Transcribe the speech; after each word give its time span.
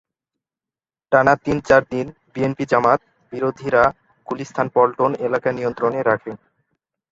টানা 1.11 1.33
তিন-চার 1.45 1.81
দিন 1.91 2.07
বিএনপি-জামায়াত 2.33 3.01
বিরোধীরা 3.33 3.83
গুলিস্তান-পল্টন 4.27 5.11
এলাকা 5.27 5.49
নিয়ন্ত্রণে 5.57 5.99
রাখে। 6.03 6.31